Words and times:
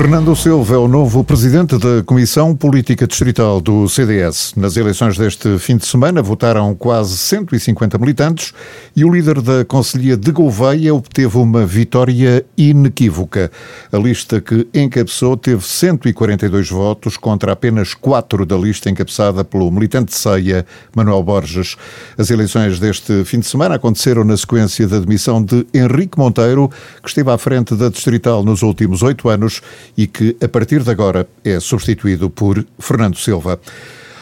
Fernando 0.00 0.36
Silva 0.36 0.76
é 0.76 0.78
o 0.78 0.86
novo 0.86 1.24
presidente 1.24 1.76
da 1.76 2.04
Comissão 2.04 2.54
Política 2.54 3.04
Distrital 3.04 3.60
do 3.60 3.88
CDS. 3.88 4.54
Nas 4.56 4.76
eleições 4.76 5.18
deste 5.18 5.58
fim 5.58 5.76
de 5.76 5.86
semana 5.86 6.22
votaram 6.22 6.72
quase 6.72 7.18
150 7.18 7.98
militantes 7.98 8.54
e 8.94 9.04
o 9.04 9.12
líder 9.12 9.42
da 9.42 9.64
Conselhia 9.64 10.16
de 10.16 10.30
Gouveia 10.30 10.94
obteve 10.94 11.36
uma 11.36 11.66
vitória 11.66 12.46
inequívoca. 12.56 13.50
A 13.90 13.98
lista 13.98 14.40
que 14.40 14.68
encabeçou 14.72 15.36
teve 15.36 15.66
142 15.66 16.70
votos 16.70 17.16
contra 17.16 17.50
apenas 17.50 17.92
4 17.92 18.46
da 18.46 18.56
lista 18.56 18.88
encabeçada 18.88 19.44
pelo 19.44 19.68
militante 19.68 20.12
de 20.12 20.16
Ceia, 20.16 20.64
Manuel 20.94 21.24
Borges. 21.24 21.74
As 22.16 22.30
eleições 22.30 22.78
deste 22.78 23.24
fim 23.24 23.40
de 23.40 23.46
semana 23.46 23.74
aconteceram 23.74 24.22
na 24.22 24.36
sequência 24.36 24.86
da 24.86 25.00
demissão 25.00 25.42
de 25.42 25.66
Henrique 25.74 26.16
Monteiro, 26.16 26.70
que 27.02 27.08
esteve 27.08 27.32
à 27.32 27.36
frente 27.36 27.74
da 27.74 27.88
Distrital 27.88 28.44
nos 28.44 28.62
últimos 28.62 29.02
oito 29.02 29.28
anos 29.28 29.60
e 29.96 30.06
que, 30.06 30.36
a 30.42 30.48
partir 30.48 30.82
de 30.82 30.90
agora, 30.90 31.28
é 31.44 31.58
substituído 31.60 32.30
por 32.30 32.64
Fernando 32.78 33.16
Silva. 33.16 33.60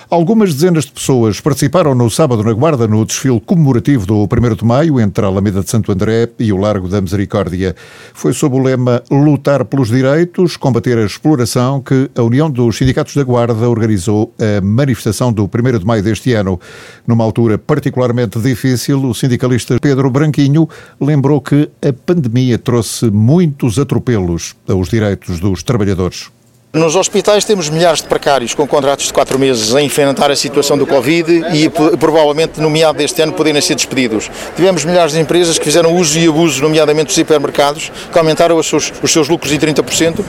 Algumas 0.09 0.55
dezenas 0.55 0.85
de 0.85 0.93
pessoas 0.93 1.41
participaram 1.41 1.93
no 1.93 2.09
sábado 2.09 2.45
na 2.45 2.53
Guarda 2.53 2.87
no 2.87 3.05
desfile 3.05 3.41
comemorativo 3.41 4.07
do 4.07 4.23
1 4.23 4.55
de 4.55 4.65
Maio 4.65 5.01
entre 5.01 5.25
a 5.25 5.29
Alameda 5.29 5.65
de 5.65 5.69
Santo 5.69 5.91
André 5.91 6.29
e 6.39 6.53
o 6.53 6.57
Largo 6.57 6.87
da 6.87 7.01
Misericórdia. 7.01 7.75
Foi 8.15 8.33
sob 8.33 8.55
o 8.55 8.63
lema 8.63 9.03
Lutar 9.11 9.65
pelos 9.65 9.89
Direitos, 9.89 10.57
combater 10.57 10.97
a 10.97 11.05
exploração 11.05 11.81
que 11.81 12.09
a 12.15 12.23
União 12.23 12.49
dos 12.49 12.77
Sindicatos 12.77 13.17
da 13.17 13.25
Guarda 13.25 13.69
organizou 13.69 14.33
a 14.39 14.61
manifestação 14.65 15.33
do 15.33 15.43
1 15.43 15.79
de 15.81 15.85
Maio 15.85 16.05
deste 16.05 16.35
ano. 16.35 16.61
Numa 17.05 17.25
altura 17.25 17.59
particularmente 17.59 18.39
difícil, 18.39 19.03
o 19.03 19.13
sindicalista 19.13 19.77
Pedro 19.81 20.09
Branquinho 20.09 20.69
lembrou 21.01 21.41
que 21.41 21.69
a 21.83 21.93
pandemia 21.93 22.61
trouxe 22.61 23.11
muitos 23.11 23.77
atropelos 23.77 24.55
aos 24.69 24.89
direitos 24.89 25.41
dos 25.41 25.65
trabalhadores. 25.65 26.36
Nos 26.77 26.95
hospitais 26.95 27.43
temos 27.43 27.71
milhares 27.71 28.03
de 28.03 28.07
precários 28.07 28.53
com 28.53 28.67
contratos 28.67 29.07
de 29.07 29.13
quatro 29.13 29.39
meses 29.39 29.75
a 29.75 29.81
enfrentar 29.81 30.31
a 30.31 30.37
situação 30.37 30.77
do 30.77 30.87
Covid 30.87 31.47
e 31.55 31.71
provavelmente, 31.71 32.61
no 32.61 32.69
meado 32.69 32.97
deste 32.97 33.23
ano, 33.23 33.33
poderem 33.33 33.63
ser 33.63 33.77
despedidos. 33.77 34.31
Tivemos 34.55 34.85
milhares 34.85 35.15
de 35.15 35.19
empresas 35.19 35.57
que 35.57 35.65
fizeram 35.65 35.97
uso 35.97 36.19
e 36.19 36.29
abuso, 36.29 36.61
nomeadamente 36.61 37.11
os 37.11 37.17
hipermercados, 37.17 37.91
que 38.13 38.19
aumentaram 38.19 38.59
os 38.59 38.67
seus, 38.67 38.93
os 39.03 39.11
seus 39.11 39.27
lucros 39.27 39.55
em 39.55 39.59
30%, 39.59 40.23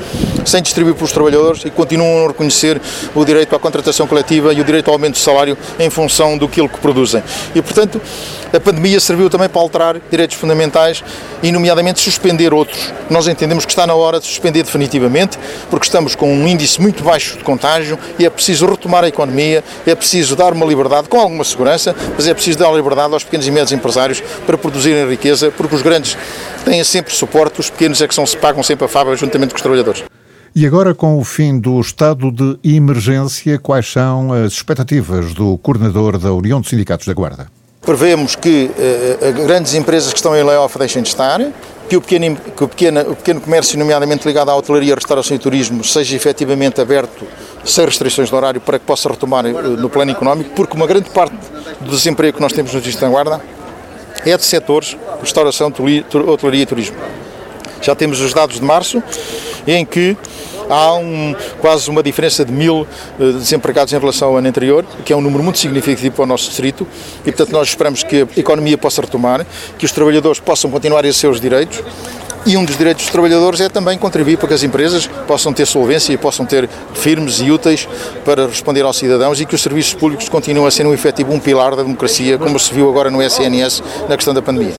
sem 0.45 0.61
distribuir 0.61 0.95
para 0.95 1.03
os 1.03 1.11
trabalhadores 1.11 1.65
e 1.65 1.69
continuam 1.69 2.23
a 2.23 2.27
reconhecer 2.29 2.79
o 3.13 3.25
direito 3.25 3.53
à 3.53 3.59
contratação 3.59 4.07
coletiva 4.07 4.53
e 4.53 4.61
o 4.61 4.63
direito 4.63 4.87
ao 4.87 4.93
aumento 4.93 5.15
de 5.15 5.19
salário 5.19 5.57
em 5.77 5.89
função 5.89 6.37
do 6.37 6.47
que 6.47 6.65
produzem. 6.79 7.21
E, 7.53 7.61
portanto, 7.61 8.01
a 8.53 8.59
pandemia 8.59 8.99
serviu 8.99 9.29
também 9.29 9.49
para 9.49 9.61
alterar 9.61 10.01
direitos 10.09 10.35
fundamentais 10.37 11.03
e, 11.43 11.51
nomeadamente, 11.51 11.99
suspender 11.99 12.53
outros. 12.53 12.91
Nós 13.09 13.27
entendemos 13.27 13.65
que 13.65 13.71
está 13.71 13.85
na 13.85 13.93
hora 13.93 14.19
de 14.19 14.25
suspender 14.25 14.63
definitivamente, 14.63 15.37
porque 15.69 15.85
estamos 15.85 16.15
com 16.15 16.33
um 16.33 16.47
índice 16.47 16.81
muito 16.81 17.03
baixo 17.03 17.37
de 17.37 17.43
contágio 17.43 17.97
e 18.17 18.25
é 18.25 18.29
preciso 18.29 18.65
retomar 18.65 19.03
a 19.03 19.07
economia, 19.07 19.63
é 19.85 19.95
preciso 19.95 20.35
dar 20.35 20.53
uma 20.53 20.65
liberdade 20.65 21.09
com 21.09 21.19
alguma 21.19 21.43
segurança, 21.43 21.95
mas 22.15 22.27
é 22.27 22.33
preciso 22.33 22.59
dar 22.59 22.71
liberdade 22.71 23.13
aos 23.13 23.23
pequenos 23.23 23.47
e 23.47 23.51
médios 23.51 23.71
empresários 23.71 24.21
para 24.45 24.57
produzirem 24.57 25.09
riqueza, 25.09 25.51
porque 25.51 25.75
os 25.75 25.81
grandes 25.81 26.17
têm 26.65 26.83
sempre 26.83 27.13
suporte, 27.13 27.59
os 27.59 27.69
pequenos 27.69 28.01
é 28.01 28.07
que 28.07 28.15
são, 28.15 28.25
se 28.25 28.37
pagam 28.37 28.63
sempre 28.63 28.85
a 28.85 28.87
fábrica 28.87 29.17
juntamente 29.17 29.51
com 29.51 29.57
os 29.57 29.61
trabalhadores. 29.61 30.03
E 30.55 30.65
agora, 30.65 30.95
com 30.95 31.19
o 31.19 31.23
fim 31.23 31.59
do 31.59 31.79
estado 31.79 32.31
de 32.31 32.57
emergência, 32.63 33.59
quais 33.59 33.91
são 33.91 34.33
as 34.33 34.53
expectativas 34.53 35.33
do 35.33 35.55
coordenador 35.59 36.17
da 36.17 36.33
União 36.33 36.59
dos 36.59 36.71
Sindicatos 36.71 37.05
da 37.05 37.13
Guarda? 37.13 37.47
Prevemos 37.87 38.35
que 38.35 38.69
uh, 38.69 39.45
grandes 39.45 39.73
empresas 39.73 40.11
que 40.11 40.19
estão 40.19 40.35
em 40.35 40.43
layoff 40.43 40.77
deixem 40.77 41.01
de 41.01 41.07
estar, 41.07 41.39
que 41.87 41.95
o 41.95 42.01
pequeno, 42.01 42.35
que 42.35 42.63
o 42.65 42.67
pequeno, 42.67 42.99
o 42.99 43.15
pequeno 43.15 43.39
comércio, 43.39 43.79
nomeadamente 43.79 44.27
ligado 44.27 44.49
à 44.49 44.55
hotelaria, 44.57 44.93
restauração 44.93 45.37
e 45.37 45.39
turismo, 45.39 45.81
seja 45.85 46.13
efetivamente 46.13 46.81
aberto 46.81 47.25
sem 47.63 47.85
restrições 47.85 48.27
de 48.27 48.35
horário 48.35 48.59
para 48.59 48.77
que 48.77 48.85
possa 48.85 49.07
retomar 49.07 49.45
uh, 49.45 49.77
no 49.77 49.89
plano 49.89 50.11
económico, 50.11 50.49
porque 50.53 50.75
uma 50.75 50.85
grande 50.85 51.09
parte 51.11 51.33
do 51.79 51.89
desemprego 51.89 52.35
que 52.35 52.41
nós 52.41 52.51
temos 52.51 52.73
no 52.73 52.81
Distrito 52.81 53.05
da 53.05 53.09
Guarda 53.09 53.41
é 54.25 54.35
de 54.35 54.43
setores, 54.43 54.97
restauração, 55.21 55.71
hotelaria 56.27 56.63
e 56.63 56.65
turismo. 56.65 56.97
Já 57.81 57.95
temos 57.95 58.19
os 58.19 58.33
dados 58.33 58.59
de 58.59 58.65
março, 58.65 59.01
em 59.65 59.85
que 59.85 60.17
há 60.69 60.95
um, 60.95 61.35
quase 61.59 61.89
uma 61.89 62.03
diferença 62.03 62.43
de 62.43 62.51
mil 62.51 62.87
uh, 63.19 63.33
desempregados 63.33 63.93
em 63.93 63.99
relação 63.99 64.29
ao 64.29 64.37
ano 64.37 64.47
anterior, 64.47 64.85
que 65.05 65.13
é 65.13 65.15
um 65.15 65.21
número 65.21 65.43
muito 65.43 65.59
significativo 65.59 66.15
para 66.15 66.23
o 66.23 66.27
nosso 66.27 66.47
distrito, 66.47 66.87
e 67.21 67.31
portanto 67.31 67.51
nós 67.51 67.69
esperamos 67.69 68.03
que 68.03 68.21
a 68.21 68.39
economia 68.39 68.77
possa 68.77 69.01
retomar, 69.01 69.45
que 69.77 69.85
os 69.85 69.91
trabalhadores 69.91 70.39
possam 70.39 70.69
continuar 70.69 71.05
a 71.05 71.13
seus 71.13 71.39
direitos, 71.39 71.83
e 72.47 72.55
um 72.55 72.63
dos 72.63 72.77
direitos 72.77 73.03
dos 73.03 73.11
trabalhadores 73.11 73.59
é 73.59 73.67
também 73.67 73.97
contribuir 73.97 74.37
para 74.37 74.47
que 74.47 74.53
as 74.53 74.63
empresas 74.63 75.05
possam 75.27 75.51
ter 75.51 75.65
solvência 75.65 76.13
e 76.13 76.17
possam 76.17 76.45
ter 76.45 76.69
firmes 76.93 77.41
e 77.41 77.51
úteis 77.51 77.85
para 78.23 78.47
responder 78.47 78.83
aos 78.83 78.95
cidadãos 78.95 79.41
e 79.41 79.45
que 79.45 79.53
os 79.53 79.61
serviços 79.61 79.93
públicos 79.93 80.29
continuem 80.29 80.65
a 80.65 80.71
ser 80.71 80.85
um 80.85 80.93
efetivo 80.93 81.33
um 81.33 81.39
pilar 81.39 81.75
da 81.75 81.83
democracia, 81.83 82.37
como 82.37 82.57
se 82.57 82.73
viu 82.73 82.89
agora 82.89 83.11
no 83.11 83.21
SNS 83.21 83.83
na 84.07 84.15
questão 84.15 84.33
da 84.33 84.41
pandemia. 84.41 84.75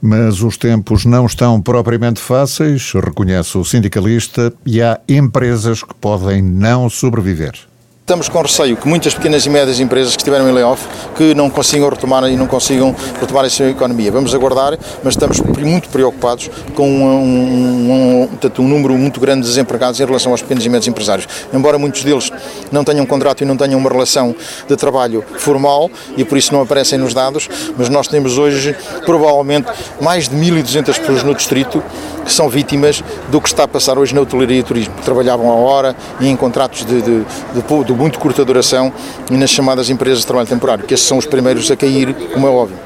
Mas 0.00 0.42
os 0.42 0.56
tempos 0.56 1.04
não 1.04 1.26
estão 1.26 1.60
propriamente 1.60 2.20
fáceis, 2.20 2.92
reconhece 2.92 3.58
o 3.58 3.64
sindicalista, 3.64 4.52
e 4.64 4.80
há 4.80 5.00
empresas 5.08 5.82
que 5.82 5.94
podem 5.94 6.40
não 6.40 6.88
sobreviver. 6.88 7.67
Estamos 8.08 8.26
com 8.26 8.40
receio 8.40 8.74
que 8.74 8.88
muitas 8.88 9.12
pequenas 9.12 9.44
e 9.44 9.50
médias 9.50 9.80
empresas 9.80 10.16
que 10.16 10.22
estiveram 10.22 10.48
em 10.48 10.52
layoff 10.52 10.82
que 11.14 11.34
não 11.34 11.50
consigam 11.50 11.90
retomar 11.90 12.24
e 12.24 12.38
não 12.38 12.46
consigam 12.46 12.96
retomar 13.20 13.44
a 13.44 13.50
sua 13.50 13.68
economia. 13.68 14.10
Vamos 14.10 14.34
aguardar, 14.34 14.78
mas 15.04 15.12
estamos 15.12 15.38
muito 15.40 15.90
preocupados 15.90 16.48
com 16.74 16.88
um, 16.88 17.04
um, 17.04 18.22
um, 18.22 18.62
um 18.62 18.66
número 18.66 18.94
muito 18.94 19.20
grande 19.20 19.42
de 19.42 19.48
desempregados 19.48 20.00
em 20.00 20.06
relação 20.06 20.32
aos 20.32 20.40
pequenos 20.40 20.64
e 20.64 20.70
médios 20.70 20.88
empresários. 20.88 21.28
Embora 21.52 21.78
muitos 21.78 22.02
deles 22.02 22.32
não 22.72 22.82
tenham 22.82 23.04
contrato 23.04 23.42
e 23.42 23.44
não 23.44 23.58
tenham 23.58 23.78
uma 23.78 23.90
relação 23.90 24.34
de 24.66 24.74
trabalho 24.74 25.22
formal 25.36 25.90
e 26.16 26.24
por 26.24 26.38
isso 26.38 26.50
não 26.54 26.62
aparecem 26.62 26.98
nos 26.98 27.12
dados, 27.12 27.46
mas 27.76 27.90
nós 27.90 28.08
temos 28.08 28.38
hoje 28.38 28.74
provavelmente 29.04 29.70
mais 30.00 30.30
de 30.30 30.34
1.200 30.34 30.98
pessoas 30.98 31.22
no 31.22 31.34
distrito 31.34 31.84
que 32.28 32.32
são 32.34 32.48
vítimas 32.48 33.02
do 33.30 33.40
que 33.40 33.48
está 33.48 33.64
a 33.64 33.68
passar 33.68 33.98
hoje 33.98 34.14
na 34.14 34.20
hotelaria 34.20 34.60
e 34.60 34.62
turismo. 34.62 34.94
Trabalhavam 35.02 35.50
a 35.50 35.54
hora 35.54 35.96
e 36.20 36.28
em 36.28 36.36
contratos 36.36 36.84
de, 36.84 37.00
de, 37.00 37.24
de, 37.54 37.84
de 37.84 37.97
muito 37.98 38.18
curta 38.20 38.44
duração 38.44 38.92
e 39.28 39.36
nas 39.36 39.50
chamadas 39.50 39.90
empresas 39.90 40.20
de 40.20 40.26
trabalho 40.26 40.48
temporário, 40.48 40.84
que 40.84 40.94
esses 40.94 41.06
são 41.06 41.18
os 41.18 41.26
primeiros 41.26 41.68
a 41.70 41.76
cair, 41.76 42.14
como 42.32 42.46
é 42.46 42.50
óbvio. 42.50 42.78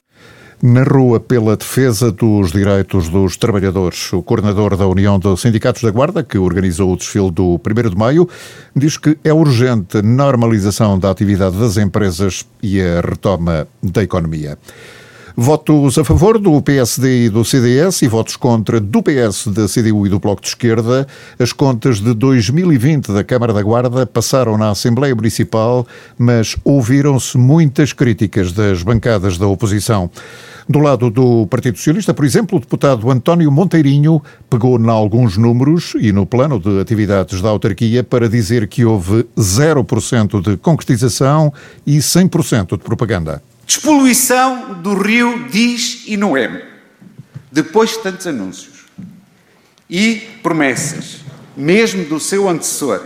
Na 0.63 0.85
rua 0.85 1.19
pela 1.19 1.57
defesa 1.57 2.13
dos 2.13 2.53
direitos 2.53 3.09
dos 3.09 3.37
trabalhadores, 3.37 4.13
o 4.13 4.23
coordenador 4.23 4.77
da 4.77 4.87
União 4.87 5.19
dos 5.19 5.41
Sindicatos 5.41 5.83
da 5.83 5.91
Guarda, 5.91 6.23
que 6.23 6.39
organizou 6.39 6.93
o 6.93 6.97
desfile 6.97 7.33
do 7.33 7.61
1 7.61 7.91
de 7.91 7.97
maio, 7.97 8.29
diz 8.75 8.97
que 8.97 9.19
é 9.25 9.33
urgente 9.33 9.99
a 9.99 10.03
normalização 10.03 10.99
da 10.99 11.11
atividade 11.11 11.59
das 11.59 11.77
empresas 11.77 12.47
e 12.63 12.81
a 12.81 13.01
retoma 13.01 13.67
da 13.83 14.05
economia. 14.05 14.57
Votos 15.35 15.97
a 15.97 16.05
favor 16.05 16.39
do 16.39 16.61
PSD 16.61 17.25
e 17.25 17.29
do 17.31 17.43
CDS 17.43 18.03
e 18.03 18.09
votos 18.09 18.37
contra 18.37 18.79
do 18.79 19.03
PS, 19.03 19.47
da 19.47 19.67
CDU 19.67 20.07
e 20.07 20.11
do 20.11 20.19
Bloco 20.19 20.43
de 20.43 20.49
Esquerda. 20.49 21.07
As 21.39 21.55
contas 21.55 22.01
de 22.01 22.13
2020 22.13 23.11
da 23.13 23.25
Câmara 23.25 23.55
da 23.55 23.63
Guarda 23.63 24.05
passaram 24.05 24.59
na 24.59 24.71
Assembleia 24.71 25.15
Municipal, 25.15 25.87
mas 26.19 26.55
ouviram-se 26.63 27.39
muitas 27.39 27.95
críticas 27.95 28.53
das 28.53 28.83
bancadas 28.83 29.39
da 29.39 29.47
oposição. 29.47 30.11
Do 30.69 30.81
lado 30.81 31.11
do 31.11 31.47
Partido 31.47 31.79
Socialista, 31.79 32.13
por 32.13 32.27
exemplo, 32.27 32.59
o 32.59 32.61
deputado 32.61 33.11
António 33.11 33.51
Monteirinho 33.51 34.23
pegou 34.51 34.79
em 34.79 34.89
alguns 34.89 35.39
números 35.39 35.95
e 35.99 36.13
no 36.13 36.27
plano 36.27 36.61
de 36.61 36.79
atividades 36.79 37.41
da 37.41 37.49
autarquia 37.49 38.05
para 38.05 38.29
dizer 38.29 38.69
que 38.69 38.85
houve 38.85 39.27
0% 39.37 40.43
de 40.43 40.59
concretização 40.59 41.53
e 41.87 41.97
100% 41.99 42.77
de 42.77 42.85
propaganda. 42.85 43.43
Despoluição 43.75 44.83
do 44.83 44.93
rio 44.93 45.49
diz 45.49 46.03
e 46.07 46.15
é. 46.15 46.69
Depois 47.51 47.93
de 47.93 48.01
tantos 48.01 48.27
anúncios 48.27 48.85
e 49.89 50.17
promessas, 50.43 51.21
mesmo 51.57 52.05
do 52.05 52.21
seu 52.21 52.51
antecessor, 52.51 53.03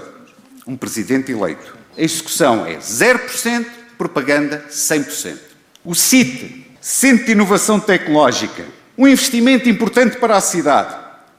um 0.66 0.76
presidente 0.76 1.30
eleito, 1.30 1.76
a 1.96 2.02
execução 2.02 2.66
é 2.66 2.78
0%, 2.78 3.64
propaganda 3.96 4.66
100%. 4.68 5.38
O 5.84 5.94
CIT, 5.94 6.66
Centro 6.80 7.26
de 7.26 7.32
Inovação 7.32 7.78
Tecnológica, 7.78 8.64
um 8.98 9.06
investimento 9.06 9.68
importante 9.68 10.16
para 10.16 10.36
a 10.36 10.40
cidade, 10.40 10.96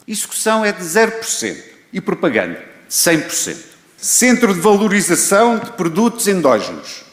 execução 0.07 0.63
é 0.63 0.71
de 0.71 0.85
0% 0.85 1.57
e 1.91 1.99
propaganda 1.99 2.63
100%. 2.89 3.57
Centro 3.97 4.53
de 4.53 4.61
Valorização 4.61 5.59
de 5.59 5.71
Produtos 5.71 6.29
Endógenos, 6.29 7.06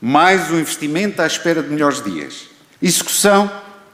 mais 0.00 0.50
um 0.50 0.58
investimento 0.58 1.20
à 1.22 1.26
espera 1.26 1.62
de 1.62 1.70
melhores 1.70 2.02
dias. 2.02 2.48
Execução, 2.80 3.50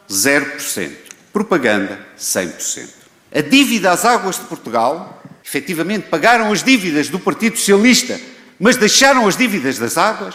0%. 0.08 0.90
Propaganda, 1.32 1.98
100%. 2.18 2.88
A 3.34 3.40
dívida 3.40 3.90
às 3.90 4.04
águas 4.04 4.36
de 4.38 4.44
Portugal, 4.44 5.22
efetivamente 5.44 6.08
pagaram 6.08 6.52
as 6.52 6.62
dívidas 6.62 7.08
do 7.08 7.18
Partido 7.18 7.56
Socialista, 7.56 8.20
mas 8.60 8.76
deixaram 8.76 9.26
as 9.26 9.36
dívidas 9.36 9.78
das 9.78 9.96
águas, 9.96 10.34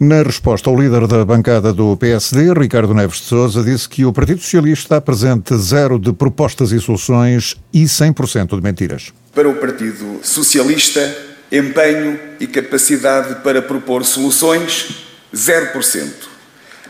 Na 0.00 0.22
resposta, 0.22 0.68
o 0.68 0.80
líder 0.80 1.06
da 1.06 1.24
bancada 1.24 1.72
do 1.72 1.96
PSD, 1.96 2.52
Ricardo 2.54 2.92
Neves 2.92 3.18
de 3.18 3.26
Sousa, 3.26 3.62
disse 3.62 3.88
que 3.88 4.04
o 4.04 4.12
Partido 4.12 4.40
Socialista 4.40 4.96
apresenta 4.96 5.56
zero 5.56 5.98
de 5.98 6.12
propostas 6.12 6.72
e 6.72 6.80
soluções 6.80 7.56
e 7.72 7.84
100% 7.84 8.56
de 8.56 8.62
mentiras. 8.62 9.12
Para 9.32 9.48
o 9.48 9.54
Partido 9.54 10.18
Socialista, 10.22 11.31
empenho 11.52 12.18
e 12.40 12.46
capacidade 12.46 13.42
para 13.42 13.60
propor 13.60 14.06
soluções, 14.06 15.04
0%. 15.34 16.10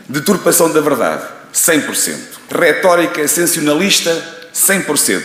Deturpação 0.07 0.71
da 0.71 0.79
verdade, 0.79 1.23
100%. 1.53 2.17
Retórica 2.49 3.27
sensacionalista, 3.27 4.11
100%. 4.53 5.21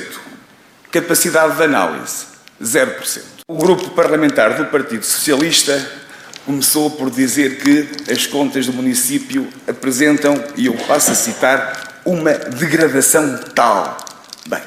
Capacidade 0.91 1.57
de 1.57 1.63
análise, 1.63 2.27
0%. 2.61 3.23
O 3.47 3.57
grupo 3.57 3.91
parlamentar 3.91 4.57
do 4.57 4.67
Partido 4.67 5.05
Socialista 5.05 5.89
começou 6.45 6.91
por 6.91 7.11
dizer 7.11 7.59
que 7.59 8.13
as 8.13 8.27
contas 8.27 8.67
do 8.67 8.73
município 8.73 9.49
apresentam, 9.69 10.43
e 10.57 10.67
eu 10.67 10.75
passo 10.75 11.13
a 11.13 11.15
citar, 11.15 12.01
uma 12.05 12.33
degradação 12.33 13.39
tal. 13.55 13.97
Bem, 14.49 14.63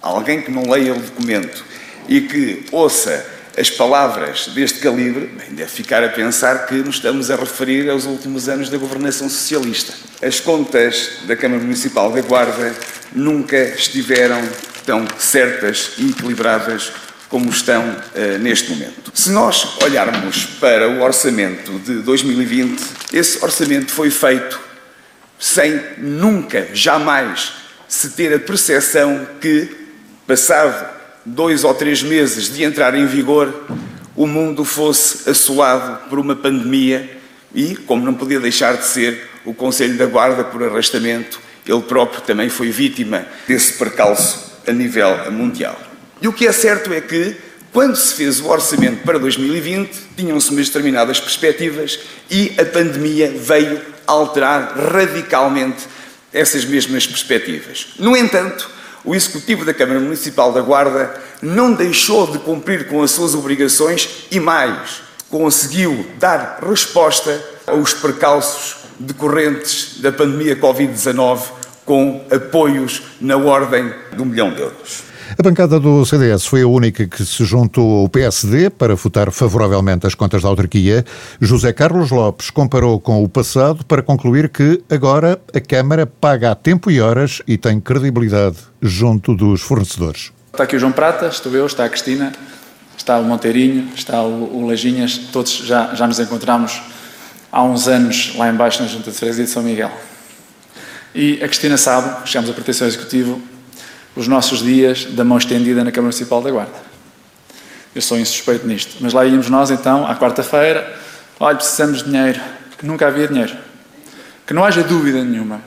alguém 0.00 0.42
que 0.42 0.50
não 0.50 0.70
leia 0.70 0.94
o 0.94 1.00
documento 1.00 1.64
e 2.08 2.20
que 2.20 2.66
ouça 2.70 3.24
as 3.56 3.70
palavras 3.70 4.48
deste 4.48 4.80
calibre, 4.80 5.26
bem, 5.26 5.50
deve 5.50 5.70
ficar 5.70 6.02
a 6.02 6.08
pensar 6.08 6.66
que 6.66 6.74
nos 6.74 6.96
estamos 6.96 7.30
a 7.30 7.36
referir 7.36 7.90
aos 7.90 8.06
últimos 8.06 8.48
anos 8.48 8.70
da 8.70 8.78
governação 8.78 9.28
socialista. 9.28 9.92
As 10.22 10.40
contas 10.40 11.10
da 11.26 11.36
Câmara 11.36 11.62
Municipal 11.62 12.10
da 12.10 12.20
Guarda 12.22 12.74
nunca 13.14 13.56
estiveram 13.56 14.42
tão 14.86 15.06
certas 15.18 15.92
e 15.98 16.10
equilibradas 16.10 16.92
como 17.28 17.50
estão 17.50 17.82
uh, 17.82 18.38
neste 18.40 18.70
momento. 18.70 19.10
Se 19.14 19.30
nós 19.30 19.80
olharmos 19.82 20.44
para 20.60 20.88
o 20.88 21.02
orçamento 21.02 21.78
de 21.80 21.96
2020, 22.00 22.82
esse 23.12 23.42
orçamento 23.42 23.92
foi 23.92 24.10
feito 24.10 24.60
sem 25.38 25.80
nunca, 25.98 26.68
jamais, 26.72 27.52
se 27.88 28.10
ter 28.10 28.34
a 28.34 28.38
percepção 28.38 29.26
que, 29.40 29.68
passado 30.26 31.01
dois 31.24 31.64
ou 31.64 31.74
três 31.74 32.02
meses 32.02 32.52
de 32.52 32.62
entrar 32.62 32.94
em 32.94 33.06
vigor, 33.06 33.52
o 34.14 34.26
mundo 34.26 34.64
fosse 34.64 35.28
assolado 35.28 36.08
por 36.08 36.18
uma 36.18 36.36
pandemia 36.36 37.18
e, 37.54 37.76
como 37.76 38.04
não 38.04 38.14
podia 38.14 38.40
deixar 38.40 38.76
de 38.76 38.86
ser, 38.86 39.28
o 39.44 39.54
Conselho 39.54 39.96
da 39.96 40.06
Guarda, 40.06 40.44
por 40.44 40.62
arrastamento, 40.62 41.40
ele 41.66 41.82
próprio 41.82 42.20
também 42.22 42.48
foi 42.48 42.70
vítima 42.70 43.26
desse 43.46 43.74
percalço 43.74 44.52
a 44.66 44.72
nível 44.72 45.30
mundial. 45.30 45.80
E 46.20 46.28
o 46.28 46.32
que 46.32 46.46
é 46.46 46.52
certo 46.52 46.92
é 46.92 47.00
que, 47.00 47.36
quando 47.72 47.96
se 47.96 48.14
fez 48.14 48.40
o 48.40 48.48
orçamento 48.48 49.02
para 49.02 49.18
2020, 49.18 49.90
tinham-se 50.16 50.54
determinadas 50.54 51.18
perspectivas 51.18 51.98
e 52.30 52.52
a 52.58 52.64
pandemia 52.64 53.32
veio 53.34 53.80
alterar 54.06 54.74
radicalmente 54.76 55.84
essas 56.32 56.64
mesmas 56.64 57.06
perspectivas. 57.06 57.88
No 57.98 58.16
entanto, 58.16 58.68
o 59.04 59.14
Executivo 59.14 59.64
da 59.64 59.74
Câmara 59.74 60.00
Municipal 60.00 60.52
da 60.52 60.60
Guarda 60.60 61.14
não 61.40 61.72
deixou 61.72 62.26
de 62.30 62.38
cumprir 62.38 62.88
com 62.88 63.02
as 63.02 63.10
suas 63.10 63.34
obrigações 63.34 64.26
e 64.30 64.38
mais, 64.38 65.02
conseguiu 65.28 66.06
dar 66.18 66.58
resposta 66.66 67.42
aos 67.66 67.94
percalços 67.94 68.76
decorrentes 68.98 70.00
da 70.00 70.12
pandemia 70.12 70.56
Covid-19 70.56 71.40
com 71.84 72.24
apoios 72.30 73.02
na 73.20 73.36
ordem 73.36 73.92
de 74.12 74.22
um 74.22 74.26
milhão 74.26 74.52
de 74.52 74.60
euros. 74.60 75.11
A 75.38 75.42
bancada 75.42 75.80
do 75.80 76.04
CDS 76.04 76.44
foi 76.44 76.60
a 76.60 76.66
única 76.66 77.06
que 77.06 77.24
se 77.24 77.42
juntou 77.44 78.02
ao 78.02 78.08
PSD 78.08 78.68
para 78.68 78.94
votar 78.94 79.30
favoravelmente 79.30 80.06
as 80.06 80.14
contas 80.14 80.42
da 80.42 80.48
autarquia. 80.48 81.04
José 81.40 81.72
Carlos 81.72 82.10
Lopes 82.10 82.50
comparou 82.50 83.00
com 83.00 83.24
o 83.24 83.28
passado 83.28 83.82
para 83.84 84.02
concluir 84.02 84.50
que 84.50 84.82
agora 84.90 85.40
a 85.54 85.60
Câmara 85.60 86.06
paga 86.06 86.50
a 86.50 86.54
tempo 86.54 86.90
e 86.90 87.00
horas 87.00 87.40
e 87.48 87.56
tem 87.56 87.80
credibilidade 87.80 88.58
junto 88.82 89.34
dos 89.34 89.62
fornecedores. 89.62 90.32
Está 90.52 90.64
aqui 90.64 90.76
o 90.76 90.78
João 90.78 90.92
Prata, 90.92 91.26
estou 91.26 91.50
eu, 91.52 91.64
está 91.64 91.86
a 91.86 91.88
Cristina, 91.88 92.32
está 92.96 93.18
o 93.18 93.24
Monteirinho, 93.24 93.88
está 93.94 94.22
o, 94.22 94.66
Lajinhas, 94.66 95.16
todos 95.32 95.52
já, 95.64 95.94
já 95.94 96.06
nos 96.06 96.20
encontramos 96.20 96.82
há 97.50 97.62
uns 97.62 97.88
anos 97.88 98.34
lá 98.36 98.50
embaixo 98.50 98.82
na 98.82 98.88
Junta 98.88 99.10
de 99.10 99.16
Freguesia 99.16 99.44
de 99.44 99.50
São 99.50 99.62
Miguel. 99.62 99.90
E 101.14 101.42
a 101.42 101.48
Cristina 101.48 101.78
sabe, 101.78 102.28
chegamos 102.28 102.50
a 102.50 102.52
proteção 102.52 102.86
executivo, 102.86 103.40
os 104.14 104.28
nossos 104.28 104.60
dias 104.60 105.06
da 105.06 105.24
mão 105.24 105.38
estendida 105.38 105.82
na 105.82 105.90
Câmara 105.90 106.12
Municipal 106.12 106.42
da 106.42 106.50
Guarda. 106.50 106.92
Eu 107.94 108.02
sou 108.02 108.18
insuspeito 108.18 108.66
nisto. 108.66 108.96
Mas 109.00 109.12
lá 109.12 109.24
íamos 109.24 109.48
nós 109.48 109.70
então, 109.70 110.06
à 110.06 110.14
quarta-feira, 110.16 110.98
olha, 111.38 111.56
precisamos 111.56 111.98
de 111.98 112.10
dinheiro. 112.10 112.40
Que 112.78 112.86
nunca 112.86 113.06
havia 113.06 113.28
dinheiro. 113.28 113.54
Que 114.46 114.54
não 114.54 114.64
haja 114.64 114.82
dúvida 114.82 115.22
nenhuma. 115.22 115.60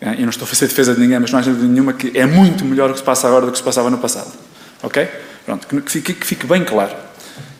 Eu 0.00 0.22
não 0.22 0.30
estou 0.30 0.44
a 0.44 0.48
fazer 0.48 0.66
defesa 0.66 0.94
de 0.94 1.00
ninguém, 1.00 1.18
mas 1.18 1.30
não 1.30 1.38
haja 1.38 1.50
dúvida 1.50 1.68
nenhuma 1.68 1.92
que 1.92 2.16
é 2.18 2.26
muito 2.26 2.64
melhor 2.64 2.90
o 2.90 2.92
que 2.92 2.98
se 2.98 3.04
passa 3.04 3.28
agora 3.28 3.46
do 3.46 3.52
que 3.52 3.58
se 3.58 3.64
passava 3.64 3.88
no 3.88 3.98
passado. 3.98 4.32
Ok? 4.82 5.08
Pronto, 5.44 5.66
que 5.66 5.90
fique, 5.90 6.12
que 6.12 6.26
fique 6.26 6.46
bem 6.46 6.64
claro. 6.64 6.92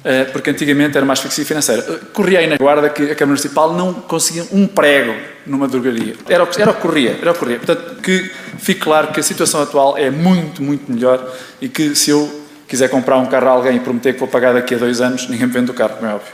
Eh, 0.05 0.25
porque 0.25 0.51
antigamente 0.51 0.97
era 0.97 1.07
mais 1.07 1.21
asfixia 1.21 1.45
financeira. 1.45 1.85
Eh, 1.89 1.99
corria 2.13 2.41
aí 2.41 2.47
na 2.49 2.57
guarda 2.57 2.91
que 2.91 3.03
a 3.03 3.15
Câmara 3.15 3.27
Municipal 3.27 3.73
não 3.73 3.95
conseguia 3.95 4.45
um 4.51 4.67
prego 4.67 5.15
numa 5.47 5.69
drogaria. 5.69 6.15
Era 6.29 6.43
o, 6.43 6.49
era 6.59 6.71
o 6.73 6.75
que 6.75 6.81
corria, 6.81 7.19
era 7.21 7.31
o 7.31 7.35
que 7.35 7.39
corria. 7.41 7.59
Portanto, 7.59 8.03
que 8.03 8.31
fique 8.59 8.81
claro 8.81 9.13
que 9.13 9.21
a 9.21 9.23
situação 9.23 9.63
atual 9.63 9.97
é 9.97 10.11
muito, 10.11 10.61
muito 10.61 10.91
melhor 10.91 11.33
e 11.61 11.69
que 11.69 11.95
se 11.95 12.11
eu 12.11 12.43
quiser 12.67 12.89
comprar 12.89 13.17
um 13.19 13.27
carro 13.27 13.49
a 13.49 13.51
alguém 13.51 13.77
e 13.77 13.81
prometer 13.81 14.15
que 14.15 14.19
vou 14.19 14.29
pagar 14.29 14.55
daqui 14.55 14.75
a 14.75 14.79
dois 14.79 15.01
anos, 15.01 15.29
ninguém 15.29 15.47
me 15.47 15.53
vende 15.53 15.71
o 15.71 15.75
carro, 15.75 15.97
como 15.97 16.11
é 16.11 16.15
óbvio. 16.15 16.33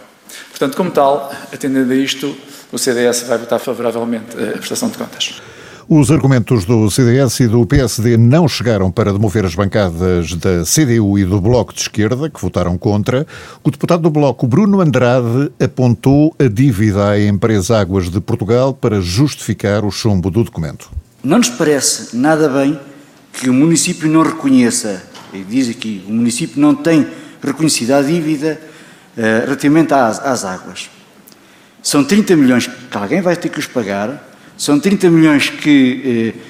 Portanto, 0.49 0.77
como 0.77 0.91
tal, 0.91 1.31
atendendo 1.53 1.93
a 1.93 1.97
isto, 1.97 2.35
o 2.73 2.79
CDS 2.79 3.25
vai 3.25 3.37
votar 3.37 3.59
favoravelmente 3.59 4.37
a 4.37 4.57
prestação 4.57 4.89
de 4.89 4.97
contas. 4.97 5.43
Os 5.91 6.11
argumentos 6.11 6.67
do 6.67 6.91
CDS 6.91 7.41
e 7.41 7.49
do 7.49 7.65
PSD 7.65 8.19
não 8.19 8.47
chegaram 8.47 8.91
para 8.91 9.11
demover 9.11 9.47
as 9.47 9.55
bancadas 9.55 10.35
da 10.35 10.63
CDU 10.63 11.19
e 11.19 11.25
do 11.25 11.41
Bloco 11.41 11.73
de 11.73 11.81
Esquerda, 11.81 12.29
que 12.29 12.39
votaram 12.39 12.77
contra. 12.77 13.27
O 13.65 13.71
deputado 13.71 14.03
do 14.03 14.11
Bloco, 14.11 14.47
Bruno 14.47 14.83
Andrade, 14.83 15.51
apontou 15.59 16.37
a 16.39 16.47
dívida 16.47 17.13
à 17.13 17.19
empresa 17.19 17.81
Águas 17.81 18.11
de 18.11 18.21
Portugal 18.21 18.75
para 18.75 19.01
justificar 19.01 19.83
o 19.83 19.91
chumbo 19.91 20.31
do 20.31 20.45
documento. 20.45 20.91
Não 21.25 21.39
nos 21.39 21.49
parece 21.49 22.15
nada 22.15 22.51
bem 22.51 22.79
que 23.33 23.49
o 23.49 23.55
município 23.55 24.11
não 24.11 24.23
reconheça, 24.23 25.03
e 25.33 25.43
diz 25.43 25.71
aqui, 25.71 26.05
o 26.07 26.13
município 26.13 26.61
não 26.61 26.75
tem 26.75 27.07
reconhecida 27.43 27.97
a 27.97 28.03
dívida 28.03 28.61
uh, 29.17 29.47
relativamente 29.47 29.95
às, 29.95 30.19
às 30.19 30.45
águas. 30.45 30.91
São 31.83 32.05
30 32.05 32.37
milhões 32.37 32.67
que 32.67 32.99
alguém 32.99 33.23
vai 33.23 33.37
ter 33.37 33.49
que 33.49 33.59
os 33.59 33.67
pagar 33.67 34.28
são 34.59 34.81
30 34.81 35.09
milhões 35.09 35.49
que, 35.49 36.35
eh, 36.37 36.41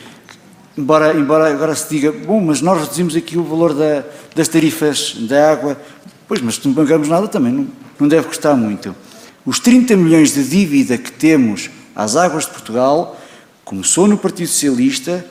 embora, 0.78 1.14
embora 1.14 1.52
agora 1.52 1.74
se 1.74 1.90
diga, 1.90 2.10
bom, 2.10 2.40
mas 2.40 2.62
nós 2.62 2.80
reduzimos 2.80 3.14
aqui 3.14 3.36
o 3.36 3.44
valor 3.44 3.74
da, 3.74 4.02
das 4.34 4.48
tarifas 4.48 5.14
da 5.28 5.52
água, 5.52 5.78
pois, 6.26 6.40
mas 6.40 6.54
se 6.54 6.66
não 6.66 6.74
pagamos 6.74 7.06
nada 7.06 7.28
também 7.28 7.52
não, 7.52 7.68
não 8.00 8.08
deve 8.08 8.26
custar 8.26 8.56
muito. 8.56 8.96
Os 9.44 9.60
30 9.60 9.94
milhões 9.94 10.32
de 10.32 10.42
dívida 10.42 10.96
que 10.96 11.12
temos 11.12 11.68
às 11.94 12.16
águas 12.16 12.46
de 12.46 12.52
Portugal 12.52 13.20
começou 13.62 14.08
no 14.08 14.16
Partido 14.16 14.48
Socialista, 14.48 15.24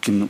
que 0.00 0.10
não, 0.10 0.28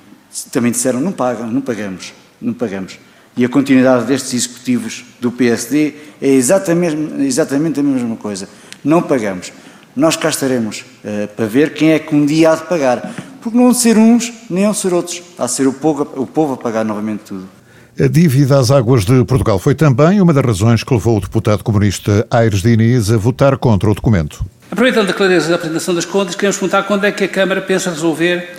também 0.52 0.72
disseram 0.72 1.00
não 1.00 1.12
pagam, 1.12 1.50
não 1.50 1.62
pagamos, 1.62 2.12
não 2.40 2.52
pagamos. 2.52 2.98
E 3.34 3.44
a 3.44 3.48
continuidade 3.48 4.04
destes 4.04 4.34
executivos 4.34 5.02
do 5.18 5.32
PSD 5.32 5.94
é 6.20 6.28
exatamente, 6.28 7.22
exatamente 7.22 7.80
a 7.80 7.82
mesma 7.82 8.16
coisa. 8.16 8.48
Não 8.84 9.00
pagamos 9.00 9.50
nós 9.96 10.14
cá 10.14 10.28
estaremos 10.28 10.84
uh, 11.02 11.26
para 11.34 11.46
ver 11.46 11.72
quem 11.72 11.92
é 11.92 11.98
que 11.98 12.14
um 12.14 12.26
dia 12.26 12.52
há 12.52 12.54
de 12.56 12.64
pagar. 12.64 13.14
Porque 13.40 13.56
não 13.56 13.66
hão 13.66 13.72
de 13.72 13.78
ser 13.78 13.96
uns, 13.96 14.32
nem 14.50 14.64
hão 14.66 14.72
de 14.72 14.78
ser 14.78 14.92
outros. 14.92 15.22
Há 15.38 15.46
de 15.46 15.52
ser 15.52 15.66
o 15.66 15.72
povo, 15.72 16.02
o 16.16 16.26
povo 16.26 16.54
a 16.54 16.56
pagar 16.56 16.84
novamente 16.84 17.20
tudo. 17.20 17.48
A 17.98 18.06
dívida 18.06 18.58
às 18.58 18.70
águas 18.70 19.06
de 19.06 19.24
Portugal 19.24 19.58
foi 19.58 19.74
também 19.74 20.20
uma 20.20 20.34
das 20.34 20.44
razões 20.44 20.84
que 20.84 20.92
levou 20.92 21.16
o 21.16 21.20
deputado 21.20 21.64
comunista 21.64 22.26
Aires 22.30 22.60
Diniz 22.60 23.10
a 23.10 23.16
votar 23.16 23.56
contra 23.56 23.90
o 23.90 23.94
documento. 23.94 24.44
Aproveitando 24.70 25.08
a 25.08 25.12
clareza 25.14 25.48
da 25.48 25.54
apresentação 25.54 25.94
das 25.94 26.04
contas, 26.04 26.34
queremos 26.34 26.58
perguntar 26.58 26.82
quando 26.82 27.04
é 27.04 27.12
que 27.12 27.24
a 27.24 27.28
Câmara 27.28 27.62
pensa 27.62 27.88
resolver 27.88 28.50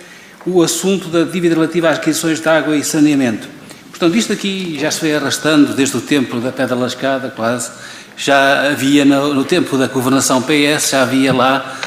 o 0.43 0.63
assunto 0.63 1.09
da 1.09 1.23
dívida 1.23 1.53
relativa 1.53 1.89
às 1.89 1.97
aquisições 1.97 2.39
de 2.39 2.49
água 2.49 2.75
e 2.75 2.83
saneamento. 2.83 3.47
Portanto, 3.89 4.15
isto 4.15 4.31
aqui 4.31 4.77
já 4.79 4.89
se 4.89 5.01
foi 5.01 5.15
arrastando 5.15 5.73
desde 5.73 5.97
o 5.97 6.01
tempo 6.01 6.39
da 6.39 6.51
Pedra 6.51 6.75
Lascada, 6.75 7.29
quase. 7.29 7.71
Já 8.17 8.71
havia, 8.71 9.05
no, 9.05 9.33
no 9.33 9.43
tempo 9.45 9.77
da 9.77 9.87
governação 9.87 10.41
PS, 10.41 10.89
já 10.89 11.03
havia 11.03 11.31
lá 11.31 11.77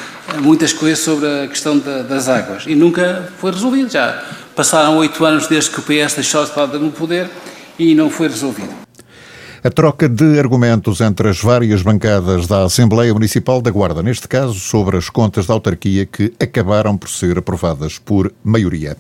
muitas 0.41 0.73
coisas 0.73 1.01
sobre 1.01 1.27
a 1.27 1.49
questão 1.49 1.77
da, 1.77 2.03
das 2.03 2.29
águas 2.29 2.65
e 2.67 2.75
nunca 2.77 3.29
foi 3.39 3.51
resolvido. 3.51 3.91
Já 3.91 4.23
passaram 4.55 4.97
oito 4.99 5.25
anos 5.25 5.49
desde 5.49 5.71
que 5.71 5.81
o 5.81 5.83
PS 5.83 6.15
deixou 6.15 6.45
de 6.45 6.51
estar 6.51 6.67
no 6.69 6.93
poder 6.93 7.29
e 7.79 7.95
não 7.95 8.09
foi 8.09 8.29
resolvido. 8.29 8.71
A 9.63 9.69
troca 9.69 10.09
de 10.09 10.39
argumentos 10.39 11.01
entre 11.03 11.29
as 11.29 11.41
várias 11.41 11.83
bancadas 11.83 12.47
da 12.47 12.63
Assembleia 12.63 13.13
Municipal 13.13 13.61
da 13.61 13.71
Guarda, 13.71 14.03
neste 14.03 14.27
caso 14.27 14.55
sobre 14.55 14.97
as 14.97 15.11
contas 15.11 15.47
da 15.47 15.53
autarquia 15.53 16.07
que 16.07 16.33
acabaram 16.41 16.97
por 16.97 17.11
ser 17.11 17.37
aprovadas 17.37 17.99
por 17.99 18.33
maioria. 18.43 18.97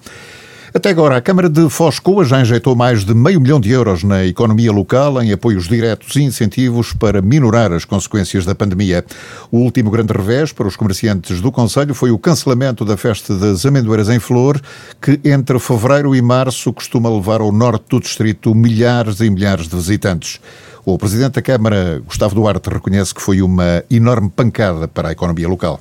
Até 0.72 0.90
agora, 0.90 1.16
a 1.16 1.20
Câmara 1.20 1.48
de 1.48 1.68
Foscoa 1.68 2.24
já 2.24 2.40
injetou 2.40 2.76
mais 2.76 3.04
de 3.04 3.12
meio 3.12 3.40
milhão 3.40 3.58
de 3.58 3.72
euros 3.72 4.04
na 4.04 4.24
economia 4.24 4.70
local 4.70 5.20
em 5.20 5.32
apoios 5.32 5.66
diretos 5.66 6.14
e 6.14 6.22
incentivos 6.22 6.92
para 6.92 7.20
minorar 7.20 7.72
as 7.72 7.84
consequências 7.84 8.44
da 8.44 8.54
pandemia. 8.54 9.04
O 9.50 9.58
último 9.58 9.90
grande 9.90 10.12
revés 10.12 10.52
para 10.52 10.68
os 10.68 10.76
comerciantes 10.76 11.40
do 11.40 11.50
Conselho 11.50 11.92
foi 11.92 12.12
o 12.12 12.18
cancelamento 12.20 12.84
da 12.84 12.96
festa 12.96 13.34
das 13.34 13.66
amendoeiras 13.66 14.08
em 14.08 14.20
flor, 14.20 14.60
que 15.02 15.18
entre 15.28 15.58
fevereiro 15.58 16.14
e 16.14 16.22
março 16.22 16.72
costuma 16.72 17.10
levar 17.10 17.40
ao 17.40 17.50
norte 17.50 17.86
do 17.88 17.98
distrito 17.98 18.54
milhares 18.54 19.20
e 19.20 19.28
milhares 19.28 19.66
de 19.66 19.74
visitantes. 19.74 20.40
O 20.86 20.96
Presidente 20.96 21.34
da 21.34 21.42
Câmara, 21.42 22.00
Gustavo 22.06 22.36
Duarte, 22.36 22.70
reconhece 22.70 23.12
que 23.12 23.20
foi 23.20 23.42
uma 23.42 23.82
enorme 23.90 24.30
pancada 24.30 24.86
para 24.86 25.08
a 25.08 25.12
economia 25.12 25.48
local. 25.48 25.80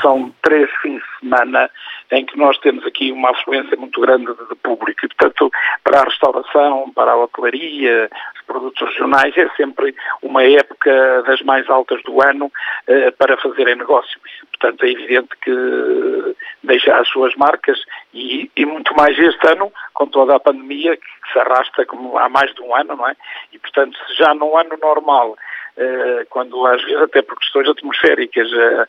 São 0.00 0.32
três 0.42 0.66
fins 0.80 0.98
de 0.98 1.28
semana 1.28 1.68
em 2.10 2.24
que 2.24 2.36
nós 2.36 2.58
temos 2.58 2.84
aqui 2.86 3.12
uma 3.12 3.30
afluência 3.30 3.76
muito 3.76 4.00
grande 4.00 4.26
de 4.26 4.54
público. 4.56 5.04
E, 5.04 5.08
portanto, 5.08 5.50
para 5.84 6.00
a 6.00 6.04
restauração, 6.04 6.90
para 6.94 7.12
a 7.12 7.16
hotelaria, 7.16 8.10
os 8.34 8.42
produtos 8.46 8.88
regionais, 8.88 9.36
é 9.36 9.48
sempre 9.50 9.94
uma 10.22 10.42
época 10.42 11.22
das 11.22 11.40
mais 11.42 11.68
altas 11.70 12.02
do 12.02 12.20
ano 12.20 12.50
eh, 12.86 13.10
para 13.12 13.36
fazerem 13.36 13.76
negócio. 13.76 14.20
Portanto, 14.50 14.84
é 14.84 14.90
evidente 14.90 15.28
que 15.42 16.34
deixa 16.64 16.94
as 16.96 17.08
suas 17.08 17.34
marcas 17.36 17.78
e, 18.12 18.50
e, 18.56 18.66
muito 18.66 18.94
mais 18.94 19.18
este 19.18 19.46
ano, 19.46 19.72
com 19.94 20.06
toda 20.06 20.34
a 20.34 20.40
pandemia 20.40 20.96
que 20.96 21.32
se 21.32 21.38
arrasta 21.38 21.86
como 21.86 22.18
há 22.18 22.28
mais 22.28 22.52
de 22.54 22.60
um 22.60 22.74
ano, 22.74 22.96
não 22.96 23.08
é? 23.08 23.14
E, 23.52 23.58
portanto, 23.58 23.96
se 24.06 24.14
já 24.16 24.34
no 24.34 24.56
ano 24.56 24.76
normal 24.80 25.36
eh, 25.76 26.26
quando 26.28 26.66
às 26.66 26.82
vezes 26.82 27.00
até 27.00 27.22
por 27.22 27.38
questões 27.38 27.68
atmosféricas 27.68 28.48
a, 28.52 28.88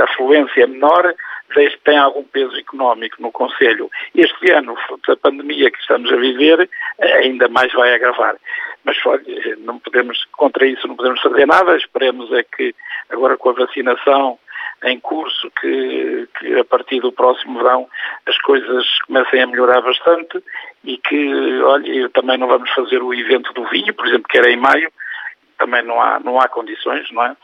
a 0.00 0.04
afluência 0.04 0.62
é 0.62 0.66
menor, 0.66 1.14
desde 1.54 1.76
que 1.78 1.84
tem 1.84 1.98
algum 1.98 2.24
peso 2.24 2.56
económico 2.56 3.16
no 3.20 3.32
Conselho. 3.32 3.90
Este 4.14 4.50
ano, 4.52 4.76
a 5.08 5.16
pandemia 5.16 5.70
que 5.70 5.78
estamos 5.78 6.12
a 6.12 6.16
viver, 6.16 6.68
ainda 7.00 7.48
mais 7.48 7.72
vai 7.72 7.94
agravar. 7.94 8.36
Mas 8.84 8.96
olha, 9.04 9.22
não 9.58 9.78
podemos, 9.78 10.24
contra 10.32 10.66
isso 10.66 10.86
não 10.88 10.96
podemos 10.96 11.20
fazer 11.20 11.46
nada, 11.46 11.76
esperemos 11.76 12.32
é 12.32 12.42
que 12.42 12.74
agora 13.10 13.36
com 13.36 13.50
a 13.50 13.54
vacinação 13.54 14.38
em 14.84 14.98
curso, 14.98 15.50
que, 15.60 16.28
que 16.38 16.58
a 16.58 16.64
partir 16.64 17.00
do 17.00 17.12
próximo 17.12 17.58
verão 17.58 17.86
as 18.26 18.38
coisas 18.38 18.86
comecem 19.06 19.42
a 19.42 19.46
melhorar 19.46 19.82
bastante 19.82 20.42
e 20.84 20.96
que, 20.96 21.60
olha, 21.62 22.08
também 22.10 22.38
não 22.38 22.48
vamos 22.48 22.70
fazer 22.70 23.02
o 23.02 23.12
evento 23.12 23.52
do 23.52 23.64
vinho, 23.68 23.92
por 23.92 24.06
exemplo, 24.06 24.26
que 24.28 24.38
era 24.38 24.50
em 24.50 24.56
maio, 24.56 24.90
também 25.58 25.82
não 25.82 26.00
há, 26.00 26.18
não 26.20 26.40
há 26.40 26.48
condições, 26.48 27.10
não 27.10 27.22
é? 27.22 27.36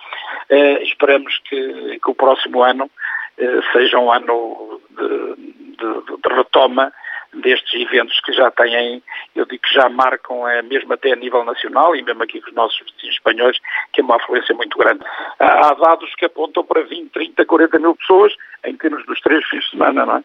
Eh, 0.48 0.82
esperamos 0.84 1.38
que, 1.44 2.00
que 2.02 2.10
o 2.10 2.14
próximo 2.14 2.62
ano 2.62 2.90
seja 3.72 3.98
um 3.98 4.10
ano 4.10 4.80
de, 4.90 5.34
de, 5.76 5.76
de, 5.76 6.34
retoma 6.34 6.92
destes 7.34 7.80
eventos 7.80 8.18
que 8.20 8.32
já 8.32 8.50
têm, 8.50 9.02
eu 9.34 9.44
digo 9.44 9.62
que 9.62 9.74
já 9.74 9.88
marcam, 9.88 10.48
é, 10.48 10.62
mesmo 10.62 10.92
até 10.92 11.12
a 11.12 11.16
nível 11.16 11.44
nacional 11.44 11.94
e 11.94 12.02
mesmo 12.02 12.22
aqui 12.22 12.40
com 12.40 12.48
os 12.48 12.54
nossos 12.54 12.78
vizinhos 12.78 13.16
espanhóis, 13.16 13.58
que 13.92 14.00
é 14.00 14.04
uma 14.04 14.16
afluência 14.16 14.54
muito 14.54 14.78
grande. 14.78 15.04
Há 15.38 15.74
dados 15.74 16.14
que 16.14 16.24
apontam 16.24 16.64
para 16.64 16.82
20, 16.82 17.10
30, 17.10 17.44
40 17.44 17.78
mil 17.78 17.94
pessoas 17.94 18.32
em 18.64 18.74
termos 18.76 19.04
dos 19.06 19.20
três 19.20 19.44
fins 19.48 19.64
de 19.64 19.70
semana, 19.70 20.06
não 20.06 20.16
é? 20.16 20.24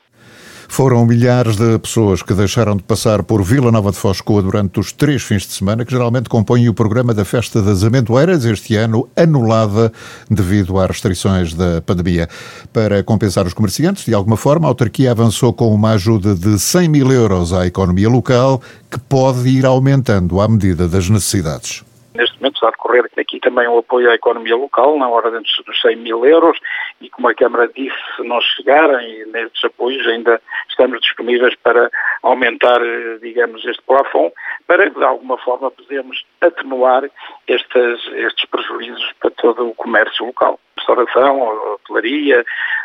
Foram 0.71 1.05
milhares 1.05 1.57
de 1.57 1.77
pessoas 1.79 2.23
que 2.23 2.33
deixaram 2.33 2.77
de 2.77 2.83
passar 2.83 3.23
por 3.23 3.43
Vila 3.43 3.73
Nova 3.73 3.91
de 3.91 3.97
Foscoa 3.97 4.41
durante 4.41 4.79
os 4.79 4.93
três 4.93 5.21
fins 5.21 5.45
de 5.45 5.51
semana, 5.51 5.83
que 5.83 5.91
geralmente 5.91 6.29
compõem 6.29 6.69
o 6.69 6.73
programa 6.73 7.13
da 7.13 7.25
Festa 7.25 7.61
das 7.61 7.83
Amendoeiras, 7.83 8.45
este 8.45 8.77
ano 8.77 9.09
anulada 9.13 9.91
devido 10.29 10.79
às 10.79 10.87
restrições 10.87 11.53
da 11.53 11.81
pandemia. 11.81 12.29
Para 12.71 13.03
compensar 13.03 13.45
os 13.45 13.53
comerciantes, 13.53 14.05
de 14.05 14.13
alguma 14.13 14.37
forma, 14.37 14.65
a 14.65 14.69
autarquia 14.69 15.11
avançou 15.11 15.51
com 15.51 15.73
uma 15.73 15.91
ajuda 15.91 16.33
de 16.33 16.57
100 16.57 16.87
mil 16.87 17.11
euros 17.11 17.51
à 17.51 17.67
economia 17.67 18.07
local, 18.07 18.61
que 18.89 18.97
pode 18.97 19.49
ir 19.49 19.65
aumentando 19.65 20.39
à 20.39 20.47
medida 20.47 20.87
das 20.87 21.09
necessidades. 21.09 21.83
Neste 22.15 22.39
momento 22.39 22.50
está 22.62 22.68
a 22.68 22.72
decorrer 22.72 23.10
aqui 23.18 23.39
também 23.39 23.68
o 23.68 23.80
apoio 23.80 24.12
à 24.12 24.15
economia 24.15 24.56
local, 24.56 24.98
na 24.98 25.10
ordem 25.10 25.41
dos 25.41 25.82
100 25.82 25.96
mil 25.98 26.24
euros, 26.25 26.58
e 27.01 27.10
como 27.10 27.27
a 27.27 27.34
Câmara 27.34 27.68
disse, 27.75 27.98
se 28.15 28.24
não 28.24 28.39
chegarem 28.41 29.25
nestes 29.27 29.65
apoios, 29.65 30.06
ainda 30.08 30.39
estamos 30.70 31.01
disponíveis 31.01 31.56
para 31.63 31.89
aumentar, 32.22 32.80
digamos, 33.22 33.65
este 33.65 33.82
plafond, 33.84 34.32
para 34.68 34.89
de 34.89 35.03
alguma 35.03 35.38
forma 35.39 35.72
podermos 35.72 36.24
atenuar 36.39 37.10
estes, 37.48 38.08
estes 38.13 38.46
prejuízos 38.46 39.12
para 39.20 39.32
todo 39.32 39.68
o 39.68 39.75
comércio 39.75 40.25
local. 40.25 40.60
Restauração, 40.77 41.41
hotelaria, 41.74 42.44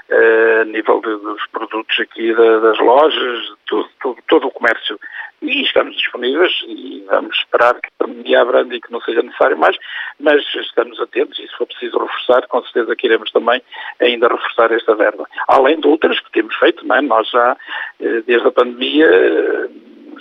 eh, 0.08 0.58
a 0.62 0.64
nível 0.64 1.00
de, 1.00 1.16
dos 1.16 1.46
produtos 1.48 1.98
aqui 2.00 2.34
das 2.34 2.78
lojas, 2.78 3.52
tudo, 3.66 3.88
tudo, 4.00 4.22
todo 4.28 4.46
o 4.48 4.50
comércio 4.50 4.98
e 5.42 5.62
estamos 5.62 5.96
disponíveis 5.96 6.52
e 6.66 7.04
vamos 7.06 7.36
esperar 7.36 7.74
que 7.74 7.88
a 7.88 8.04
pandemia 8.04 8.46
e 8.72 8.80
que 8.80 8.92
não 8.92 9.00
seja 9.00 9.22
necessário 9.22 9.58
mais, 9.58 9.76
mas 10.18 10.42
estamos 10.54 11.00
atentos 11.00 11.38
e 11.38 11.46
se 11.46 11.56
for 11.56 11.66
preciso 11.66 11.98
reforçar, 11.98 12.46
com 12.48 12.62
certeza 12.62 12.96
que 12.96 13.06
iremos 13.06 13.30
também 13.30 13.62
ainda 14.00 14.28
reforçar 14.28 14.72
esta 14.72 14.94
verba. 14.94 15.28
Além 15.48 15.80
de 15.80 15.86
outras 15.86 16.18
que 16.20 16.32
temos 16.32 16.54
feito, 16.56 16.86
não 16.86 16.96
é? 16.96 17.02
nós 17.02 17.28
já, 17.30 17.56
eh, 18.00 18.22
desde 18.26 18.48
a 18.48 18.52
pandemia, 18.52 19.08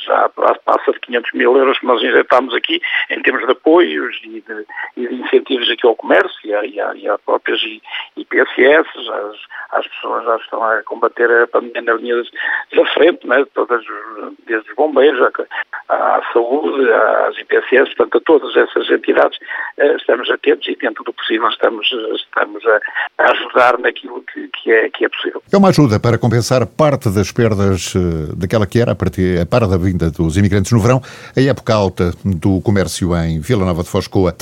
já 0.06 0.30
passa 0.30 0.92
de 0.92 1.00
500 1.00 1.32
mil 1.34 1.58
euros 1.58 1.80
que 1.80 1.86
nós 1.86 2.02
injetámos 2.02 2.54
aqui 2.54 2.82
em 3.10 3.22
termos 3.22 3.46
de 3.46 3.52
apoios 3.52 4.20
e 4.24 4.42
de, 4.42 4.66
e 4.98 5.08
de 5.08 5.16
incentivos 5.16 5.70
aqui 5.70 5.86
ao 5.86 5.96
comércio 5.96 6.40
e 6.44 6.54
a, 6.54 6.66
e 6.66 6.80
a, 6.80 6.96
e 6.96 7.18
próprias 7.26 7.62
IPSS, 8.16 8.88
as 9.72 9.88
pessoas 9.88 10.24
já 10.26 10.36
estão 10.38 10.64
a 10.64 10.84
combater 10.84 11.30
a 11.32 11.48
pandemia 11.48 11.82
na 11.82 11.94
linha 11.94 12.24
da 12.74 12.86
frente, 12.94 13.28
né? 13.28 13.46
todas, 13.54 13.84
desde 14.46 14.70
os 14.70 14.76
bombeiros 14.76 15.22
à, 15.89 16.22
saúde, 16.34 16.92
às 16.92 17.38
IPSS, 17.38 17.96
portanto 17.96 18.18
a 18.18 18.22
todas 18.22 18.56
essas 18.56 18.89
entidades 18.89 19.38
eh, 19.77 19.96
estamos 19.98 20.30
atentos 20.30 20.68
e 20.68 20.75
dentro 20.75 21.04
do 21.04 21.13
possível 21.13 21.48
estamos, 21.50 21.88
estamos 22.15 22.63
a, 22.65 22.80
a 23.24 23.32
ajudar 23.32 23.77
naquilo 23.80 24.24
que, 24.24 24.48
que, 24.48 24.72
é, 24.72 24.89
que 24.89 25.06
é 25.06 25.10
possível. 25.10 25.42
É 25.51 25.58
uma 25.58 25.70
ajuda 25.70 26.00
para 26.00 26.18
compensar 26.18 26.65
parte 26.65 27.10
das 27.10 27.32
perdas 27.32 27.94
eh, 27.96 28.34
daquela 28.36 28.65
que 28.65 28.80
era 28.80 28.94
a, 28.94 28.96
partir, 28.96 29.39
a 29.39 29.46
para 29.46 29.68
da 29.68 29.77
vinda 29.77 30.10
dos 30.10 30.38
imigrantes 30.38 30.72
no 30.72 30.80
verão, 30.80 31.01
a 31.36 31.42
época 31.42 31.74
alta 31.74 32.12
do 32.24 32.62
comércio 32.62 33.15
em 33.15 33.39
Vila 33.39 33.65
Nova 33.65 33.84
de 33.84 33.89
Foscoa. 33.89 34.36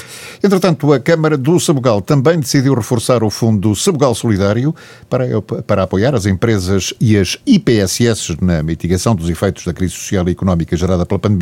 Entretanto, 0.43 0.93
a 0.93 1.00
Câmara 1.00 1.38
do 1.38 1.59
Sabugal 1.59 2.01
também 2.01 2.39
decidiu 2.39 2.73
reforçar 2.73 3.23
o 3.23 3.29
Fundo 3.29 3.75
Sabugal 3.75 4.15
Solidário 4.15 4.73
para, 5.09 5.25
para 5.67 5.83
apoiar 5.83 6.15
as 6.15 6.25
empresas 6.25 6.93
e 7.01 7.17
as 7.17 7.38
IPSS 7.45 8.38
na 8.41 8.63
mitigação 8.63 9.15
dos 9.15 9.29
efeitos 9.29 9.65
da 9.65 9.73
crise 9.73 9.93
social 9.93 10.27
e 10.27 10.31
económica 10.31 10.75
gerada 10.77 11.05
pela 11.05 11.19
pandemia. 11.19 11.32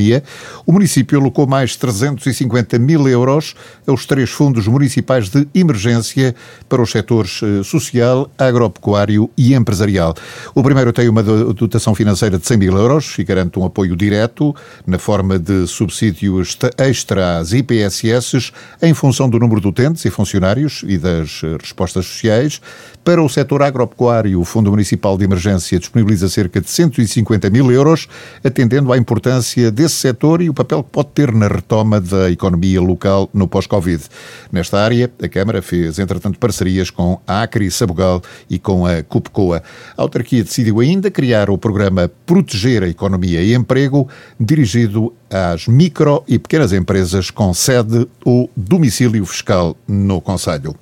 O 0.66 0.72
município 0.72 1.20
alocou 1.20 1.48
mais 1.48 1.76
350 1.76 2.80
mil 2.80 3.08
euros 3.08 3.56
aos 3.88 4.06
três 4.06 4.30
fundos 4.30 4.68
municipais 4.68 5.30
de 5.30 5.48
emergência 5.54 6.36
para 6.68 6.82
os 6.82 6.92
setores 6.92 7.42
eh, 7.44 7.64
social, 7.64 8.30
agropecuário 8.38 9.30
e 9.38 9.54
empresarial. 9.54 10.14
O 10.56 10.64
primeiro 10.64 10.94
tem 10.94 11.10
uma 11.10 11.24
dotação 11.24 11.94
financeira 11.94 12.38
de 12.38 12.46
100 12.46 12.58
mil 12.58 12.78
euros 12.78 13.18
e 13.20 13.24
garante 13.24 13.60
um 13.60 13.66
apoio 13.66 13.96
direto, 13.96 14.56
na 14.86 14.98
forma 14.98 15.38
de 15.38 15.68
subsídios 15.68 16.58
extra 16.78 17.40
às 17.40 17.54
IPSS, 17.54 18.52
em 18.82 18.94
função 18.94 19.30
do 19.30 19.40
número 19.40 19.62
de 19.62 19.68
utentes 19.68 20.06
e 20.06 20.10
funcionários 20.10 20.84
e 20.88 20.98
das 20.98 21.42
eh, 21.44 21.58
respostas 21.60 22.06
sociais. 22.06 22.62
Para 23.04 23.22
o 23.22 23.28
setor 23.28 23.64
agropecuário, 23.64 24.40
o 24.40 24.46
Fundo 24.46 24.70
Municipal 24.70 25.18
de 25.18 25.24
Emergência 25.24 25.80
disponibiliza 25.80 26.30
cerca 26.30 26.62
de 26.62 26.70
150 26.70 27.50
mil 27.50 27.72
euros, 27.72 28.08
atendendo 28.44 28.94
à 28.94 28.98
importância 28.98 29.72
desse 29.82 29.96
setor 29.96 30.44
e 30.44 30.50
o 30.50 30.54
papel 30.54 30.84
que 30.84 30.92
pode 30.92 31.10
ter 31.10 31.34
na 31.34 31.48
retoma 31.48 32.00
da 32.00 32.30
economia 32.30 32.80
local 32.80 33.28
no 33.34 33.48
pós-Covid. 33.48 34.04
Nesta 34.52 34.80
área, 34.80 35.12
a 35.20 35.28
Câmara 35.28 35.60
fez, 35.60 35.98
entretanto, 35.98 36.38
parcerias 36.38 36.92
com 36.92 37.20
a 37.26 37.42
Acri 37.42 37.72
Sabugal 37.72 38.22
e 38.48 38.60
com 38.60 38.86
a 38.86 39.02
Cupcoa. 39.02 39.64
A 39.98 40.02
autarquia 40.04 40.44
decidiu 40.44 40.82
ainda 40.82 41.10
criar 41.10 41.50
o 41.50 41.58
programa 41.58 42.12
Proteger 42.28 42.84
a 42.84 42.88
Economia 42.88 43.42
e 43.42 43.56
Emprego 43.56 44.08
dirigido 44.40 45.12
às 45.28 45.68
micro 45.68 46.24
e 46.28 46.38
pequenas 46.38 46.74
empresas 46.74 47.32
com 47.32 47.52
sede 47.52 48.08
ou 48.24 48.52
domicílio 48.56 49.26
fiscal 49.26 49.76
no 49.88 50.22
Conselho. 50.22 50.76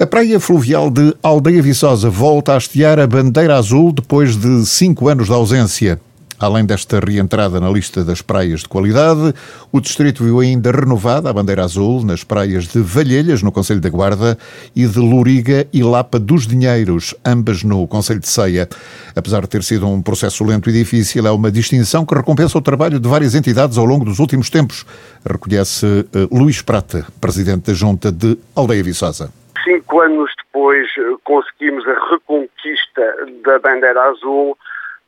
A 0.00 0.06
praia 0.06 0.40
fluvial 0.40 0.90
de 0.90 1.14
Aldeia 1.22 1.60
Viçosa 1.60 2.08
volta 2.08 2.54
a 2.54 2.56
hastear 2.56 2.98
a 2.98 3.06
bandeira 3.06 3.56
azul 3.56 3.92
depois 3.92 4.34
de 4.34 4.64
cinco 4.64 5.08
anos 5.08 5.26
de 5.26 5.34
ausência. 5.34 6.00
Além 6.44 6.66
desta 6.66 7.00
reentrada 7.00 7.58
na 7.58 7.70
lista 7.70 8.04
das 8.04 8.20
praias 8.20 8.60
de 8.60 8.68
qualidade, 8.68 9.32
o 9.72 9.80
distrito 9.80 10.22
viu 10.22 10.40
ainda 10.40 10.70
renovada 10.70 11.30
a 11.30 11.32
bandeira 11.32 11.64
azul 11.64 12.04
nas 12.04 12.22
praias 12.22 12.68
de 12.68 12.80
Valhelhas, 12.80 13.42
no 13.42 13.50
Conselho 13.50 13.80
da 13.80 13.88
Guarda, 13.88 14.36
e 14.76 14.86
de 14.86 14.98
Loriga 14.98 15.66
e 15.72 15.82
Lapa 15.82 16.18
dos 16.18 16.46
Dinheiros, 16.46 17.14
ambas 17.24 17.64
no 17.64 17.88
Conselho 17.88 18.20
de 18.20 18.28
Ceia. 18.28 18.68
Apesar 19.16 19.40
de 19.40 19.48
ter 19.48 19.62
sido 19.62 19.88
um 19.88 20.02
processo 20.02 20.44
lento 20.44 20.68
e 20.68 20.72
difícil, 20.74 21.26
é 21.26 21.30
uma 21.30 21.50
distinção 21.50 22.04
que 22.04 22.14
recompensa 22.14 22.58
o 22.58 22.60
trabalho 22.60 23.00
de 23.00 23.08
várias 23.08 23.34
entidades 23.34 23.78
ao 23.78 23.86
longo 23.86 24.04
dos 24.04 24.18
últimos 24.18 24.50
tempos, 24.50 24.84
reconhece 25.24 25.86
uh, 25.86 26.38
Luís 26.38 26.60
Prata, 26.60 27.06
presidente 27.22 27.68
da 27.68 27.72
Junta 27.72 28.12
de 28.12 28.36
Aldeia 28.54 28.82
Viçosa 28.82 29.32
cinco 29.64 30.00
anos 30.00 30.30
depois 30.44 30.86
eh, 30.98 31.16
conseguimos 31.24 31.88
a 31.88 32.10
reconquista 32.10 33.16
da 33.44 33.58
bandeira 33.58 34.02
azul. 34.02 34.58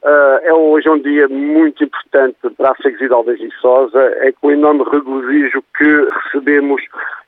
Uh, 0.06 0.38
é 0.44 0.54
hoje 0.54 0.88
um 0.88 1.00
dia 1.00 1.26
muito 1.26 1.82
importante 1.82 2.36
para 2.56 2.70
a 2.70 2.74
freguesia 2.76 3.08
de 3.08 3.44
Viçosa. 3.44 3.98
É 4.20 4.30
com 4.40 4.52
enorme 4.52 4.84
regozijo 4.84 5.64
que 5.76 6.06
recebemos 6.22 6.80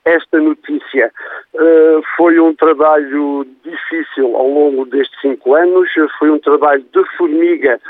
esta 0.04 0.38
notícia. 0.38 1.10
Uh, 1.54 2.00
foi 2.16 2.38
um 2.38 2.54
trabalho 2.54 3.44
difícil 3.64 4.36
ao 4.36 4.48
longo 4.48 4.86
destes 4.86 5.20
cinco 5.20 5.56
anos, 5.56 5.90
foi 6.20 6.30
um 6.30 6.38
trabalho 6.38 6.84
de 6.94 7.04
formiga 7.16 7.80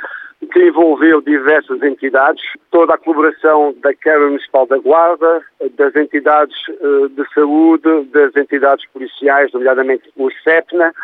que 0.51 0.63
envolveu 0.63 1.21
diversas 1.21 1.83
entidades, 1.83 2.43
toda 2.71 2.95
a 2.95 2.99
colaboração 2.99 3.75
da 3.83 3.93
Câmara 3.93 4.29
Municipal 4.29 4.67
da 4.67 4.79
Guarda, 4.79 5.43
das 5.77 5.95
entidades 5.97 6.57
uh, 6.81 7.11
de 7.11 7.29
saúde, 7.35 8.05
das 8.05 8.35
entidades 8.35 8.87
policiais, 8.91 9.53
nomeadamente 9.53 10.11
o 10.17 10.31
CEPNA, 10.43 10.95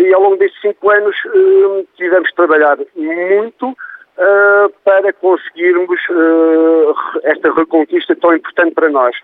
e 0.00 0.14
ao 0.14 0.22
longo 0.22 0.36
destes 0.36 0.60
cinco 0.60 0.90
anos 0.90 1.14
uh, 1.26 1.86
tivemos 1.96 2.28
de 2.28 2.34
trabalhar 2.34 2.78
muito 2.96 3.68
uh, 3.68 4.72
para 4.84 5.12
conseguirmos 5.12 6.00
esta 7.24 7.52
reconquista 7.52 8.16
tão 8.16 8.34
importante 8.34 8.74
para 8.74 8.88
nós. 8.88 9.14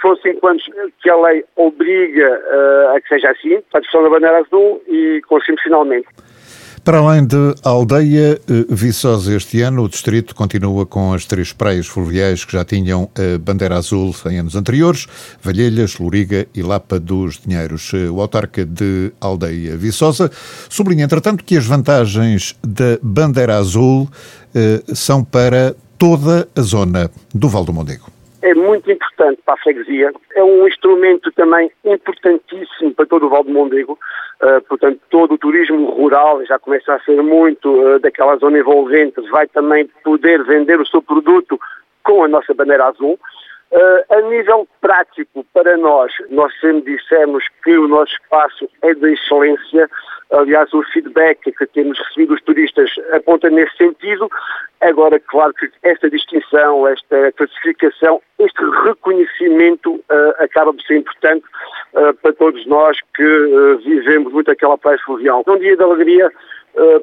foram 0.00 0.16
cinco 0.16 0.46
anos 0.48 0.64
que 1.02 1.10
a 1.10 1.16
lei 1.16 1.44
obriga 1.56 2.42
a 2.94 3.00
que 3.00 3.08
seja 3.08 3.30
assim, 3.30 3.62
a 3.72 3.78
discussão 3.78 4.02
da 4.02 4.10
bandeira 4.10 4.38
azul, 4.38 4.82
e 4.88 5.20
conseguimos 5.28 5.62
finalmente. 5.62 6.08
Para 6.86 6.98
além 6.98 7.26
de 7.26 7.52
Aldeia 7.64 8.40
eh, 8.48 8.64
Viçosa, 8.70 9.34
este 9.34 9.60
ano 9.60 9.82
o 9.82 9.88
distrito 9.88 10.36
continua 10.36 10.86
com 10.86 11.12
as 11.12 11.24
três 11.24 11.52
praias 11.52 11.88
fluviais 11.88 12.44
que 12.44 12.52
já 12.52 12.64
tinham 12.64 13.10
a 13.18 13.22
eh, 13.22 13.38
bandeira 13.38 13.76
azul 13.76 14.14
em 14.30 14.38
anos 14.38 14.54
anteriores, 14.54 15.08
Valhelhas, 15.42 15.98
Loriga 15.98 16.46
e 16.54 16.62
Lapa 16.62 17.00
dos 17.00 17.40
Dinheiros. 17.44 17.90
Eh, 17.92 18.08
o 18.08 18.20
autarca 18.20 18.64
de 18.64 19.10
Aldeia 19.20 19.76
Viçosa 19.76 20.30
sublinha, 20.68 21.06
entretanto, 21.06 21.42
que 21.42 21.56
as 21.56 21.66
vantagens 21.66 22.54
da 22.62 23.00
bandeira 23.02 23.58
azul 23.58 24.08
são 24.94 25.24
para 25.24 25.74
toda 25.98 26.46
a 26.54 26.60
zona 26.62 27.10
do 27.34 27.48
Val 27.48 27.64
do 27.64 27.72
Mondego 27.72 28.15
é 28.46 28.54
muito 28.54 28.90
importante 28.90 29.42
para 29.44 29.54
a 29.54 29.56
freguesia, 29.58 30.12
é 30.36 30.44
um 30.44 30.68
instrumento 30.68 31.32
também 31.32 31.68
importantíssimo 31.84 32.94
para 32.94 33.04
todo 33.04 33.26
o 33.26 33.28
Val 33.28 33.42
do 33.42 33.50
Mondego, 33.50 33.98
uh, 34.40 34.62
portanto 34.68 35.00
todo 35.10 35.34
o 35.34 35.38
turismo 35.38 35.90
rural 35.90 36.44
já 36.46 36.56
começa 36.56 36.94
a 36.94 37.00
ser 37.00 37.20
muito 37.22 37.68
uh, 37.68 37.98
daquela 37.98 38.36
zona 38.36 38.58
envolvente, 38.58 39.20
vai 39.30 39.48
também 39.48 39.90
poder 40.04 40.44
vender 40.44 40.80
o 40.80 40.86
seu 40.86 41.02
produto 41.02 41.58
com 42.04 42.22
a 42.22 42.28
nossa 42.28 42.54
bandeira 42.54 42.86
azul. 42.86 43.18
Uh, 43.72 44.14
a 44.14 44.20
nível 44.22 44.68
prático, 44.80 45.44
para 45.52 45.76
nós, 45.76 46.12
nós 46.30 46.52
sempre 46.60 46.96
dissemos 46.96 47.44
que 47.64 47.76
o 47.76 47.88
nosso 47.88 48.12
espaço 48.12 48.68
é 48.82 48.94
de 48.94 49.12
excelência, 49.12 49.90
Aliás, 50.32 50.72
o 50.74 50.82
feedback 50.92 51.52
que 51.52 51.66
temos 51.66 51.98
recebido 51.98 52.34
dos 52.34 52.42
turistas 52.42 52.90
aponta 53.12 53.48
nesse 53.48 53.76
sentido. 53.76 54.28
Agora, 54.80 55.20
claro 55.20 55.54
que 55.54 55.70
esta 55.82 56.10
distinção, 56.10 56.86
esta 56.88 57.32
classificação, 57.32 58.20
este 58.38 58.62
reconhecimento 58.84 59.94
uh, 59.94 60.02
acaba 60.38 60.72
por 60.72 60.82
ser 60.82 60.98
importante 60.98 61.44
uh, 61.94 62.12
para 62.14 62.32
todos 62.32 62.66
nós 62.66 62.98
que 63.14 63.24
uh, 63.24 63.78
vivemos 63.78 64.32
muito 64.32 64.50
aquela 64.50 64.76
praia 64.76 64.98
fluvial. 65.04 65.44
Um 65.46 65.58
dia 65.58 65.76
de 65.76 65.82
alegria 65.82 66.30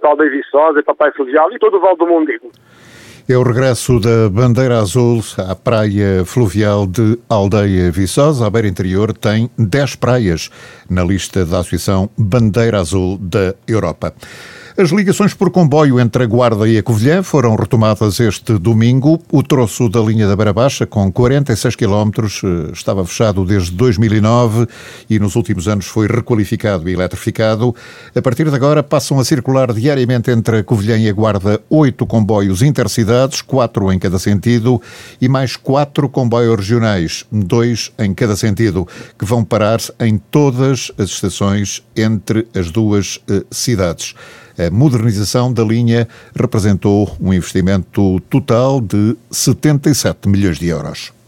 para 0.02 0.10
a 0.10 0.12
Aldeia 0.12 0.30
Viçosa, 0.30 0.84
para 0.84 0.94
a 0.94 0.96
praia 0.96 1.14
fluvial 1.14 1.52
e 1.52 1.58
todo 1.58 1.78
o 1.78 1.80
Val 1.80 1.96
do 1.96 2.06
Mondego. 2.06 2.52
É 3.26 3.38
o 3.38 3.44
regresso 3.44 4.02
da 4.02 4.30
bandeira 4.30 4.80
azul 4.80 5.24
à 5.38 5.56
praia 5.56 6.26
fluvial 6.26 6.86
de 6.86 7.18
Aldeia 7.30 7.90
Viçosa. 7.90 8.46
A 8.46 8.50
beira 8.50 8.68
interior 8.68 9.14
tem 9.14 9.50
10 9.58 9.96
praias 9.96 10.50
na 10.90 11.06
lista 11.06 11.46
da 11.46 11.60
Associação 11.60 12.10
Bandeira 12.18 12.82
Azul 12.82 13.18
da 13.18 13.56
Europa. 13.66 14.14
As 14.76 14.90
ligações 14.90 15.36
por 15.36 15.52
comboio 15.52 16.00
entre 16.00 16.24
a 16.24 16.26
Guarda 16.26 16.68
e 16.68 16.80
a 16.80 16.82
Covilhã 16.82 17.22
foram 17.22 17.56
retomadas 17.56 18.20
este 18.20 18.58
domingo. 18.58 19.22
O 19.32 19.44
troço 19.44 19.88
da 19.88 20.00
linha 20.00 20.28
da 20.28 20.36
Beira 20.36 20.52
Baixa, 20.52 20.88
com 20.88 21.12
46 21.12 21.76
km, 21.76 22.10
eh, 22.18 22.72
estava 22.74 23.06
fechado 23.06 23.46
desde 23.46 23.70
2009 23.70 24.66
e 25.08 25.20
nos 25.20 25.36
últimos 25.36 25.68
anos 25.68 25.86
foi 25.86 26.08
requalificado 26.08 26.90
e 26.90 26.94
eletrificado. 26.94 27.76
A 28.16 28.22
partir 28.24 28.50
de 28.50 28.56
agora 28.56 28.82
passam 28.82 29.20
a 29.20 29.24
circular 29.24 29.72
diariamente 29.72 30.32
entre 30.32 30.58
a 30.58 30.64
Covilhã 30.64 30.98
e 30.98 31.08
a 31.08 31.14
Guarda 31.14 31.62
oito 31.70 32.08
comboios 32.08 32.64
intercidades, 32.64 33.44
quatro 33.44 33.94
em 33.94 34.00
cada 34.00 34.18
sentido, 34.18 34.82
e 35.22 35.30
mais 35.30 35.56
quatro 35.56 36.10
comboios 36.10 36.56
regionais, 36.58 37.26
dois 37.32 37.92
em 38.00 38.12
cada 38.12 38.36
sentido, 38.36 38.88
que 39.20 39.26
vão 39.26 39.44
parar 39.44 39.80
em 40.00 40.18
todas 40.18 40.92
as 40.98 41.12
estações 41.12 41.84
entre 41.96 42.48
as 42.56 42.72
duas 42.72 43.20
eh, 43.30 43.44
cidades. 43.52 44.16
A 44.58 44.70
modernização 44.70 45.54
da 45.54 45.64
linha 45.64 46.08
representou 46.36 47.16
um 47.20 47.34
investimento 47.34 48.20
total 48.30 48.82
de 48.82 49.16
77 49.32 50.28
milhões 50.28 50.58
de 50.58 50.68
euros. 50.68 51.14